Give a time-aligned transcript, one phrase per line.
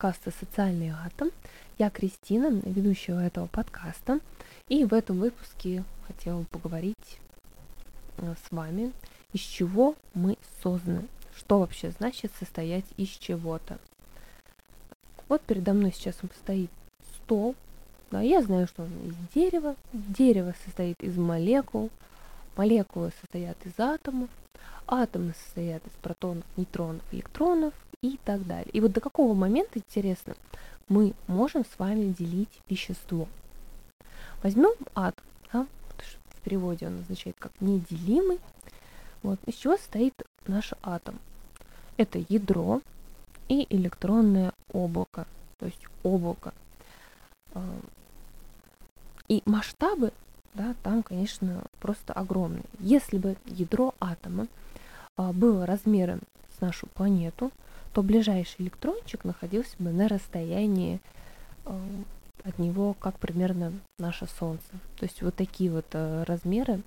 [0.00, 1.30] подкаста «Социальный атом».
[1.76, 4.20] Я Кристина, ведущая этого подкаста.
[4.66, 7.18] И в этом выпуске хотела поговорить
[8.16, 8.94] э, с вами,
[9.34, 11.06] из чего мы созданы.
[11.36, 13.78] Что вообще значит состоять из чего-то.
[15.28, 16.70] Вот передо мной сейчас стоит
[17.16, 17.54] стол.
[18.10, 19.76] Да, я знаю, что он из дерева.
[19.92, 21.90] Дерево состоит из молекул.
[22.60, 24.28] Молекулы состоят из атомов.
[24.86, 28.70] Атомы состоят из протонов, нейтронов, электронов и так далее.
[28.74, 30.34] И вот до какого момента, интересно,
[30.86, 33.28] мы можем с вами делить вещество.
[34.42, 35.66] Возьмем атом, да,
[36.34, 38.38] в переводе он означает как неделимый.
[39.22, 40.12] Вот, из чего состоит
[40.46, 41.18] наш атом?
[41.96, 42.82] Это ядро
[43.48, 46.52] и электронное облако, то есть облако.
[47.54, 47.64] А,
[49.28, 50.12] и масштабы,
[50.54, 52.64] да, там, конечно, просто огромные.
[52.78, 54.48] Если бы ядро атома
[55.16, 56.20] а, было размером
[56.56, 57.52] с нашу планету,
[57.92, 61.00] то ближайший электрончик находился бы на расстоянии
[61.64, 61.78] а,
[62.44, 64.70] от него, как примерно наше Солнце.
[64.98, 66.82] То есть вот такие вот а, размеры.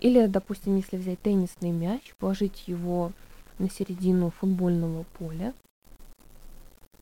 [0.00, 3.12] Или, допустим, если взять теннисный мяч, положить его
[3.58, 5.54] на середину футбольного поля,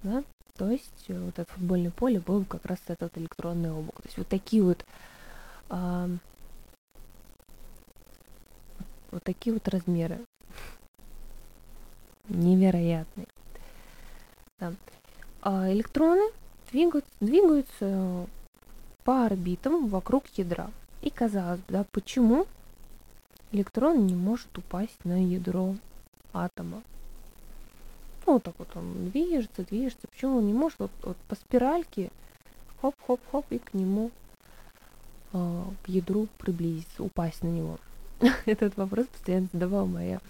[0.03, 0.23] да,
[0.57, 3.97] то есть э, вот это футбольное поле было как раз этот электронный облак.
[3.97, 4.85] То есть вот такие вот
[9.11, 10.21] вот такие вот размеры.
[12.29, 13.27] Невероятные.
[14.59, 14.73] Да.
[15.43, 16.31] А электроны
[16.71, 18.27] двигаются, двигаются
[19.05, 20.71] по орбитам вокруг ядра.
[21.03, 22.47] И казалось бы, да, почему
[23.53, 25.77] электрон не может упасть на ядро
[26.33, 26.83] атома?
[28.27, 30.09] Ну, вот так вот он движется, движется.
[30.09, 32.11] Почему он не может вот, вот по спиральке
[32.81, 34.11] хоп-хоп-хоп и к нему,
[35.33, 37.79] э, к ядру приблизиться, упасть на него?
[38.47, 40.21] Этот вопрос постоянно задавала моя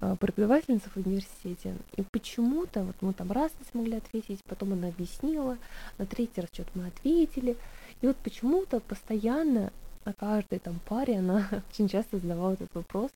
[0.00, 1.76] а, преподавательница в университете.
[1.96, 5.58] И почему-то, вот мы там раз не смогли ответить, потом она объяснила,
[5.98, 7.56] на третий раз что-то мы ответили.
[8.00, 9.72] И вот почему-то постоянно
[10.04, 13.12] на каждой там паре она очень часто задавала этот вопрос.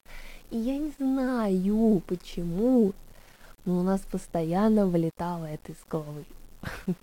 [0.50, 2.93] И я не знаю, почему,
[3.66, 6.25] но у нас постоянно вылетало это из головы.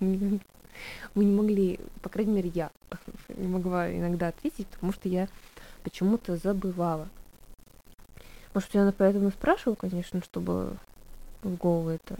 [0.00, 2.70] Мы не могли, по крайней мере, я
[3.28, 5.28] не могла иногда ответить, потому что я
[5.84, 7.08] почему-то забывала.
[8.54, 10.76] Может, я поэтому спрашивала, конечно, чтобы
[11.42, 12.16] в голову это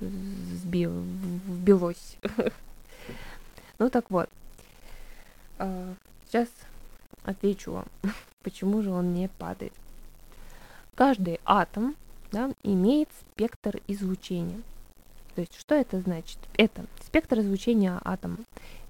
[0.00, 0.92] сбил,
[1.46, 2.16] вбилось.
[3.78, 4.30] Ну так вот.
[5.58, 5.94] А,
[6.28, 6.48] сейчас
[7.24, 7.86] отвечу вам,
[8.44, 9.72] почему же он не падает.
[10.94, 11.96] Каждый атом
[12.32, 14.60] да, имеет спектр излучения.
[15.34, 16.38] То есть, что это значит?
[16.54, 18.38] Это спектр излучения атома.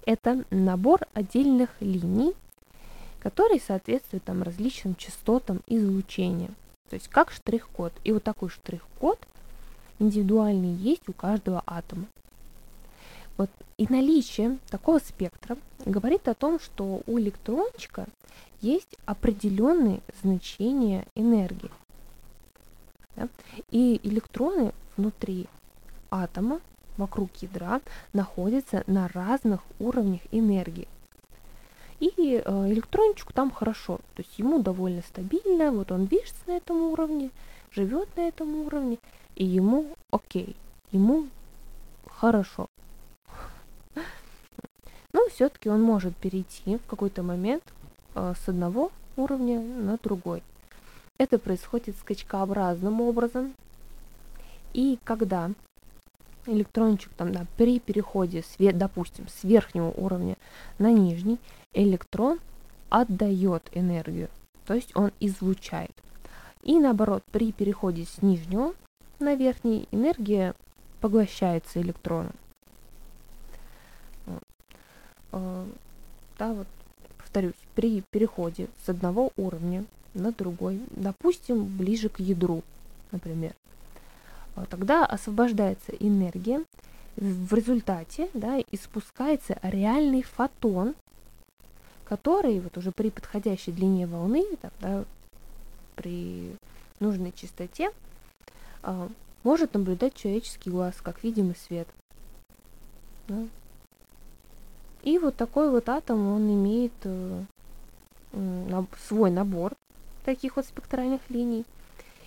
[0.05, 2.33] Это набор отдельных линий
[3.23, 6.49] который соответствует там различным частотам излучения.
[6.89, 7.93] То есть как штрих-код.
[8.03, 9.17] И вот такой штрих-код
[9.99, 12.05] индивидуальный есть у каждого атома.
[13.37, 13.49] Вот.
[13.77, 18.07] И наличие такого спектра говорит о том, что у электрончика
[18.59, 21.71] есть определенные значения энергии.
[23.15, 23.27] Да?
[23.71, 25.47] И электроны внутри
[26.09, 26.61] атома,
[26.97, 27.81] вокруг ядра,
[28.13, 30.87] находятся на разных уровнях энергии.
[31.99, 36.81] И э, электрончику там хорошо, то есть ему довольно стабильно, вот он движется на этом
[36.81, 37.29] уровне,
[37.71, 38.97] живет на этом уровне,
[39.35, 40.55] и ему окей,
[40.91, 41.27] ему
[42.07, 42.67] хорошо.
[45.13, 47.63] Но все-таки он может перейти в какой-то момент
[48.15, 50.43] э, с одного уровня на другой.
[51.17, 53.53] Это происходит скачкообразным образом.
[54.73, 55.51] И когда
[56.45, 60.35] электрончик там, да, при переходе, с, допустим, с верхнего уровня
[60.79, 61.39] на нижний,
[61.73, 62.39] электрон
[62.89, 64.29] отдает энергию,
[64.65, 65.91] то есть он излучает.
[66.63, 68.73] И наоборот, при переходе с нижнего
[69.19, 70.55] на верхний энергия
[70.99, 72.33] поглощается электроном.
[75.31, 75.65] А,
[76.37, 76.67] да, вот,
[77.17, 82.63] повторюсь, при переходе с одного уровня на другой, допустим, ближе к ядру,
[83.11, 83.53] например,
[84.55, 86.63] а, тогда освобождается энергия,
[87.15, 90.95] в результате да, испускается реальный фотон,
[92.05, 95.05] который вот уже при подходящей длине волны, там, да,
[95.95, 96.55] при
[96.99, 97.91] нужной частоте,
[98.83, 99.09] э,
[99.43, 101.87] может наблюдать человеческий глаз, как видимый свет.
[103.27, 103.45] Да.
[105.03, 107.43] И вот такой вот атом, он имеет э,
[108.31, 109.73] э, свой набор
[110.23, 111.65] таких вот спектральных линий.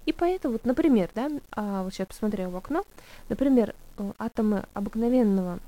[0.04, 2.84] И поэтому, вот, например, да, а, вот сейчас посмотрела в окно,
[3.28, 5.58] например, э, атомы обыкновенного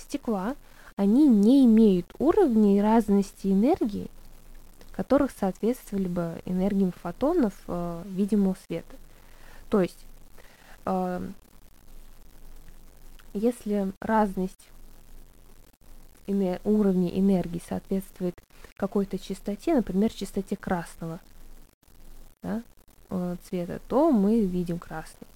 [0.00, 0.56] стекла,
[0.96, 4.08] они не имеют уровней разности энергии,
[4.92, 8.96] которых соответствовали бы энергиям фотонов э, видимого света.
[9.70, 10.04] То есть
[10.84, 11.28] э,
[13.32, 14.68] если разность
[16.26, 18.34] энер- уровней энергии соответствует
[18.76, 21.20] какой-то частоте, например, частоте красного
[22.42, 22.62] да,
[23.10, 25.26] э, цвета, то мы видим красный.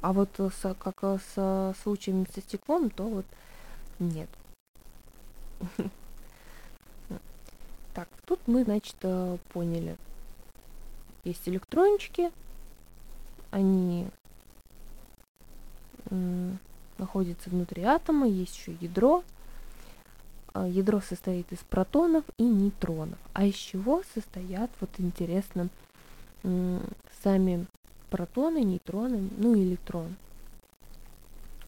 [0.00, 3.26] А вот с, как с случаями со стеклом, то вот
[3.98, 4.28] нет.
[7.94, 9.96] Так, тут мы, значит, э, поняли.
[11.24, 12.30] Есть электрончики,
[13.50, 14.06] они
[16.98, 19.24] находятся внутри атома, есть еще ядро.
[20.54, 23.18] Ядро состоит из протонов и нейтронов.
[23.34, 25.68] А из чего состоят, вот интересно,
[27.22, 27.66] сами
[28.10, 30.16] протоны, нейтроны, ну и электрон.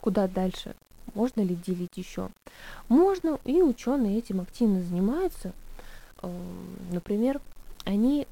[0.01, 0.75] Куда дальше?
[1.15, 2.29] Можно ли делить еще?
[2.89, 5.53] Можно, и ученые этим активно занимаются.
[6.93, 7.41] Например,
[7.85, 8.27] они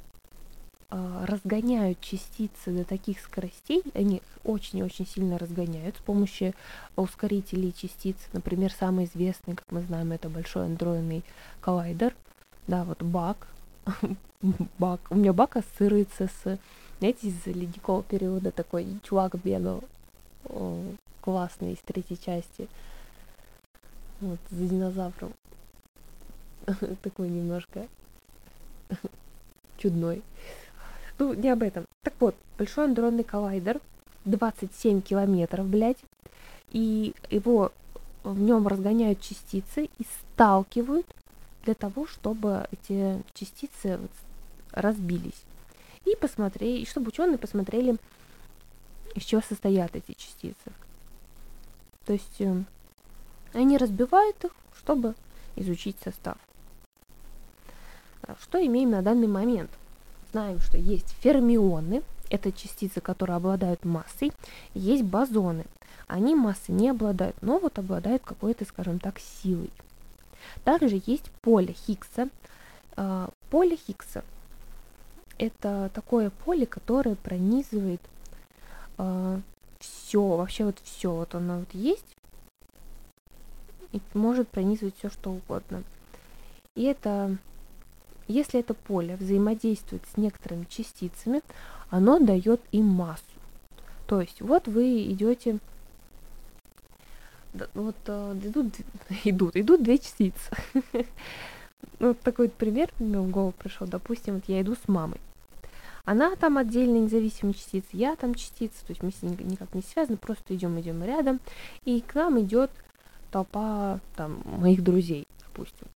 [0.89, 6.55] а, разгоняют частицы до таких скоростей, они очень-очень сильно разгоняют с помощью
[6.95, 8.17] ускорителей частиц.
[8.33, 11.25] Например, самый известный, как мы знаем, это большой андроидный
[11.61, 12.15] коллайдер,
[12.69, 13.49] да, вот БАК.
[14.79, 15.01] БАК.
[15.11, 16.59] У меня БАК ассоциируется с,
[16.99, 19.83] знаете, из ледникового периода такой чувак бегал,
[21.21, 22.69] классный, из третьей части.
[24.21, 25.33] Вот, за динозавром.
[27.03, 27.87] такой немножко
[29.79, 30.23] чудной.
[31.19, 31.85] Ну, не об этом.
[32.03, 33.81] Так вот, Большой андронный коллайдер,
[34.25, 35.99] 27 километров, блядь,
[36.71, 37.71] и его
[38.25, 41.07] в нем разгоняют частицы и сталкивают
[41.65, 43.99] для того, чтобы эти частицы
[44.77, 45.43] разбились.
[46.05, 47.97] И посмотрели, чтобы ученые посмотрели,
[49.17, 50.71] из чего состоят эти частицы.
[52.05, 52.63] То есть э,
[53.53, 55.15] они разбивают их, чтобы
[55.57, 56.37] изучить состав.
[58.41, 59.71] Что имеем на данный момент?
[60.37, 64.33] знаем, что есть фермионы, это частицы, которые обладают массой,
[64.75, 65.65] есть бозоны.
[66.09, 69.71] Они массы не обладают, но вот обладают какой-то, скажем так, силой.
[70.63, 72.29] Также есть поле Хиггса.
[72.97, 74.25] А, поле Хиггса–
[75.39, 78.01] это такое поле, которое пронизывает
[78.99, 79.41] а,
[79.79, 82.17] все, вообще вот все, вот оно вот есть,
[83.93, 85.83] и может пронизывать все, что угодно.
[86.75, 87.37] И это
[88.29, 91.43] если это поле взаимодействует с некоторыми частицами,
[91.91, 93.23] оно дает им массу.
[94.07, 95.59] То есть вот вы идете,
[97.75, 98.75] вот э, идут,
[99.25, 100.51] идут, идут две частицы.
[101.99, 103.87] Вот такой пример мне в голову пришел.
[103.87, 105.21] Допустим, вот я иду с мамой.
[106.05, 109.83] Она там отдельная независимая частица, я там частица, то есть мы с ней никак не
[109.83, 111.41] связаны, просто идем, идем рядом,
[111.85, 112.71] и к нам идет
[113.33, 115.89] толпа там моих друзей, допустим.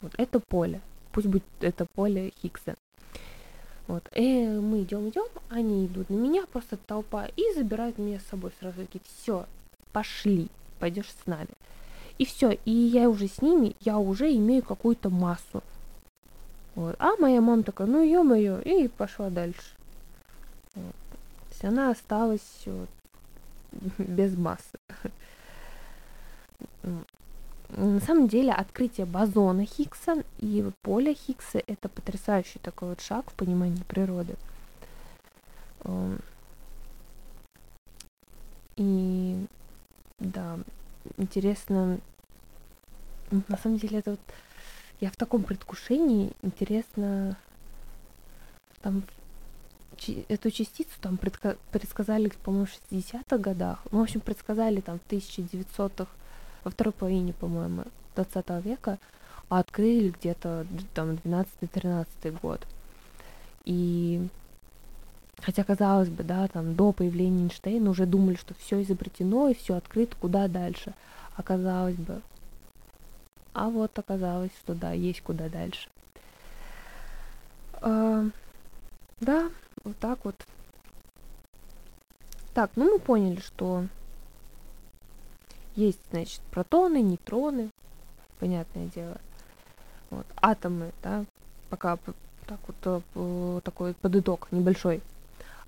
[0.00, 0.80] Вот это поле.
[1.10, 2.76] Пусть будет это поле Хиггса.
[3.88, 4.08] Вот.
[4.14, 8.52] И мы идем, идем, они идут на меня, просто толпа, и забирают меня с собой
[8.60, 8.80] сразу.
[8.80, 9.46] Такие, все,
[9.92, 11.50] пошли, пойдешь с нами.
[12.22, 15.60] И все, и я уже с ними, я уже имею какую-то массу.
[16.76, 16.94] Вот.
[17.00, 19.74] А моя мама такая, ну ё-моё, и пошла дальше.
[20.76, 20.92] Вот.
[20.92, 22.88] То есть она осталась вот,
[23.98, 24.78] без массы.
[27.70, 33.34] На самом деле открытие бозона Хиггса и поля Хиггса это потрясающий такой вот шаг в
[33.34, 34.36] понимании природы.
[35.82, 36.20] Эм,
[38.76, 39.44] и
[40.20, 40.60] да,
[41.16, 41.98] интересно,
[43.48, 44.20] на самом деле это вот
[45.00, 47.36] я в таком предвкушении, интересно,
[48.82, 49.02] там
[50.28, 53.80] эту частицу там предсказали, по-моему, в 60-х годах.
[53.90, 56.10] Ну, в общем, предсказали там в 1900-х
[56.64, 57.84] во второй половине, по-моему,
[58.16, 58.98] 20 века,
[59.48, 62.66] а открыли где-то там 12-13 год.
[63.64, 64.28] И
[65.40, 69.74] хотя, казалось бы, да, там до появления Эйнштейна уже думали, что все изобретено и все
[69.74, 70.94] открыто, куда дальше.
[71.36, 72.22] Оказалось бы.
[73.54, 75.88] А вот оказалось, что да, есть куда дальше.
[77.74, 78.24] А,
[79.20, 79.50] да,
[79.84, 80.36] вот так вот.
[82.54, 83.86] Так, ну мы поняли, что
[85.74, 87.70] есть, значит, протоны, нейтроны,
[88.38, 89.18] понятное дело.
[90.10, 91.24] Вот, атомы, да,
[91.70, 91.98] пока
[92.46, 95.00] так вот э, такой под итог небольшой.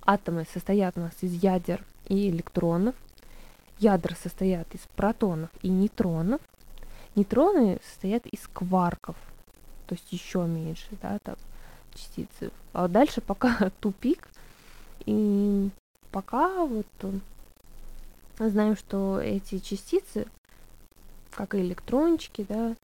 [0.04, 2.94] Атомы состоят у нас из ядер и электронов.
[3.78, 6.40] Ядра состоят из протонов и нейтронов.
[7.14, 9.16] Нейтроны состоят из кварков,
[9.86, 11.36] то есть еще меньше, да, там
[11.94, 12.50] частицы.
[12.72, 14.28] А дальше пока тупик,
[15.06, 15.70] и
[16.10, 16.86] пока вот
[18.38, 20.26] знаем, что эти частицы,
[21.30, 22.74] как и электрончики, да,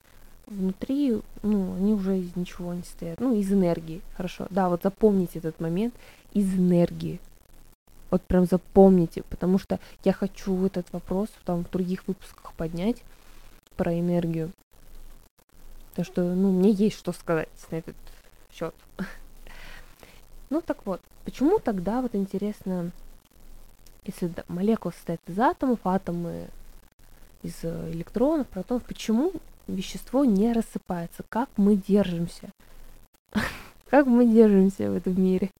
[0.46, 5.38] внутри, ну, они уже из ничего не стоят, ну, из энергии, хорошо, да, вот запомните
[5.38, 5.94] этот момент,
[6.32, 7.20] из энергии,
[8.10, 13.02] Вот прям запомните, потому что я хочу этот вопрос там в других выпусках поднять
[13.76, 14.52] про энергию.
[15.90, 17.96] Потому что, ну, мне есть что сказать на этот
[18.52, 18.74] счет.
[20.50, 22.90] Ну так вот, почему тогда, вот интересно,
[24.04, 26.48] если молекула состоит из атомов, атомы
[27.44, 29.32] из э, электронов, протонов, почему
[29.68, 31.22] вещество не рассыпается?
[31.28, 32.50] Как мы держимся?
[33.90, 35.50] Как мы держимся в этом мире?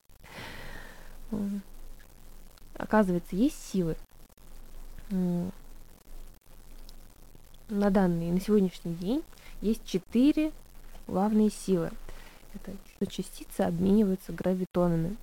[2.76, 3.97] Оказывается, есть силы.
[7.71, 9.23] На данный, на сегодняшний день
[9.61, 10.50] есть четыре
[11.07, 11.93] главные силы.
[12.53, 15.17] Это что частицы обмениваются гравитонами.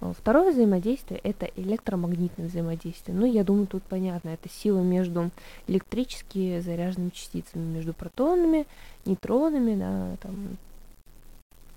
[0.00, 3.16] Второе взаимодействие– это электромагнитное взаимодействие.
[3.16, 4.28] Ну, я думаю, тут понятно.
[4.28, 5.32] Это сила между
[5.66, 8.66] электрически заряженными частицами, между протонами,
[9.04, 10.56] нейтронами, да, там,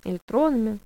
[0.03, 0.77] электронами.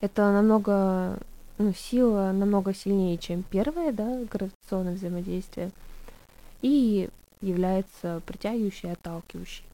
[0.00, 1.18] Это намного,
[1.58, 5.72] ну, сила намного сильнее, чем первое, да, гравитационное взаимодействие.
[6.62, 7.10] И
[7.44, 9.64] является притягивающей и отталкивающей.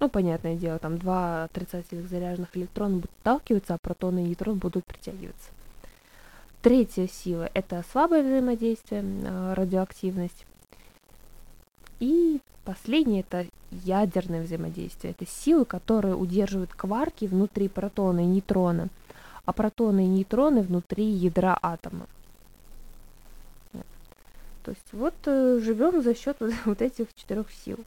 [0.00, 4.86] Ну, понятное дело, там два отрицательных заряженных электрона будут отталкиваться, а протоны и нейтроны будут
[4.86, 5.50] притягиваться.
[6.62, 10.46] Третья сила– это слабое взаимодействие, а, радиоактивность.
[12.00, 15.12] И последнее– это ядерное взаимодействие.
[15.12, 18.88] Это силы, которые удерживают кварки внутри протона и нейтрона,
[19.44, 22.06] а протоны и нейтроны внутри ядра атома.
[24.62, 27.78] То есть вот э, живем за счет вот, вот этих четырех сил.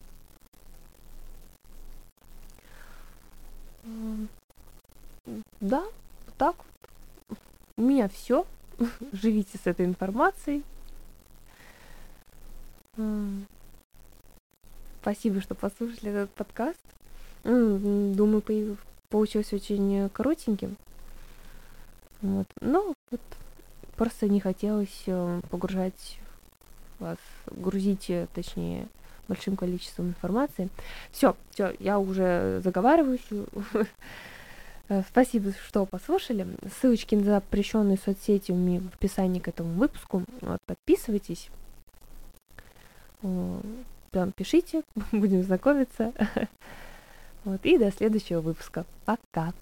[5.60, 5.84] Да,
[6.36, 6.56] так.
[7.76, 8.46] У меня все.
[9.12, 10.62] Живите с этой информацией.
[15.00, 16.80] Спасибо, что послушали этот подкаст.
[17.44, 18.42] Думаю,
[19.10, 20.76] получился очень коротеньким.
[22.22, 22.46] Вот.
[22.60, 23.20] Но вот
[23.96, 26.18] просто не хотелось э, погружать
[26.98, 27.18] вас,
[27.50, 28.86] грузить, точнее,
[29.28, 30.68] большим количеством информации.
[31.12, 33.26] Все, все, я уже заговариваюсь.
[35.08, 36.46] Спасибо, что послушали.
[36.78, 40.24] Ссылочки на запрещенные соцсети у меня в описании к этому выпуску.
[40.40, 41.48] Вот, подписывайтесь.
[43.20, 44.82] Прям пишите,
[45.12, 46.12] будем знакомиться.
[47.44, 48.86] Вот, и до следующего выпуска.
[49.04, 49.52] Пока.